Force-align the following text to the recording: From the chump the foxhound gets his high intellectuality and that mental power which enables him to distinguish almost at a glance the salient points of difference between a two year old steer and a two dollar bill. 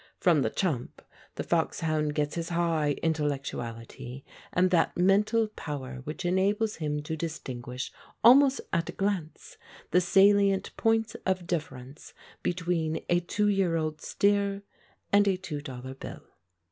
From 0.17 0.41
the 0.41 0.49
chump 0.49 1.03
the 1.35 1.43
foxhound 1.43 2.15
gets 2.15 2.33
his 2.33 2.49
high 2.49 2.93
intellectuality 3.03 4.25
and 4.51 4.71
that 4.71 4.97
mental 4.97 5.47
power 5.49 6.01
which 6.05 6.25
enables 6.25 6.77
him 6.77 7.03
to 7.03 7.15
distinguish 7.15 7.91
almost 8.23 8.61
at 8.73 8.89
a 8.89 8.93
glance 8.93 9.57
the 9.91 10.01
salient 10.01 10.75
points 10.75 11.13
of 11.23 11.45
difference 11.45 12.15
between 12.41 13.05
a 13.09 13.19
two 13.19 13.47
year 13.47 13.75
old 13.75 14.01
steer 14.01 14.63
and 15.13 15.27
a 15.27 15.37
two 15.37 15.61
dollar 15.61 15.93
bill. 15.93 16.23